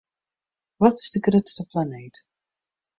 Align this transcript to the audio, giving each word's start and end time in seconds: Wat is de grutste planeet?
Wat 0.81 0.99
is 0.99 1.09
de 1.11 1.19
grutste 1.19 1.65
planeet? 1.65 2.27